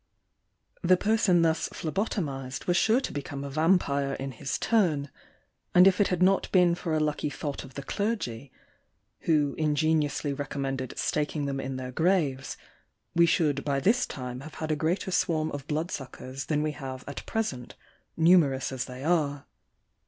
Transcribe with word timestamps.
The 0.81 0.97
person 0.97 1.43
thus 1.43 1.69
phlebotomised 1.69 2.65
was 2.65 2.75
sure 2.75 2.99
to 3.01 3.13
become 3.13 3.43
a 3.43 3.51
Vampyre 3.51 4.15
in 4.15 4.31
his 4.31 4.57
turn; 4.57 5.11
and 5.75 5.85
if 5.85 6.01
it 6.01 6.07
had 6.07 6.23
not 6.23 6.51
been 6.51 6.73
for 6.73 6.95
a 6.95 6.99
lucky 6.99 7.29
thought 7.29 7.63
of 7.63 7.75
the 7.75 7.83
clergy, 7.83 8.51
who 9.19 9.53
ingeniously 9.59 10.33
recommended 10.33 10.97
staking 10.97 11.45
them 11.45 11.59
in 11.59 11.75
their 11.75 11.91
graves, 11.91 12.57
we 13.13 13.27
should 13.27 13.63
by 13.63 13.79
this 13.79 14.07
time 14.07 14.39
have 14.39 14.55
had 14.55 14.71
a 14.71 14.75
greater 14.75 15.11
swarm 15.11 15.51
of 15.51 15.67
blood 15.67 15.91
suck 15.91 16.19
ers 16.19 16.45
than 16.47 16.63
we 16.63 16.71
have 16.71 17.03
at 17.07 17.23
present, 17.27 17.75
numerous 18.17 18.71
as 18.71 18.85
they 18.85 19.03
are. 19.03 19.45